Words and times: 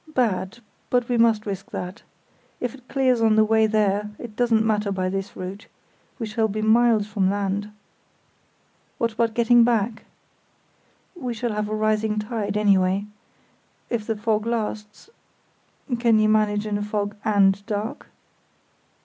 Bad; 0.15 0.61
but 0.89 1.07
we 1.07 1.19
must 1.19 1.45
risk 1.45 1.69
that. 1.69 2.01
If 2.59 2.73
it 2.73 2.87
clears 2.89 3.21
on 3.21 3.35
the 3.35 3.45
way 3.45 3.67
there 3.67 4.09
it 4.17 4.35
doesn't 4.35 4.65
matter 4.65 4.91
by 4.91 5.09
this 5.09 5.35
route; 5.37 5.67
we 6.17 6.25
shall 6.25 6.47
be 6.47 6.63
miles 6.63 7.05
from 7.05 7.29
land." 7.29 7.69
"What 8.97 9.11
about 9.13 9.35
getting 9.35 9.63
back?" 9.63 10.05
"We 11.15 11.35
shall 11.35 11.51
have 11.53 11.69
a 11.69 11.75
rising 11.75 12.17
tide, 12.17 12.57
anyway. 12.57 13.05
If 13.91 14.07
the 14.07 14.17
fog 14.17 14.47
lasts—can 14.47 16.17
you 16.17 16.29
manage 16.29 16.65
in 16.65 16.79
a 16.79 16.83
fog 16.83 17.15
and 17.23 17.63
dark?" 17.67 18.07